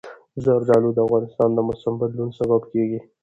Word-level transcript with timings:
زردالو 0.43 0.89
د 0.93 0.97
افغانستان 1.05 1.49
د 1.53 1.59
موسم 1.67 1.93
د 1.97 1.99
بدلون 2.01 2.29
سبب 2.39 2.61
کېږي. 2.71 2.99